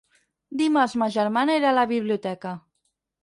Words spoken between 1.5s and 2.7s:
irà a la biblioteca.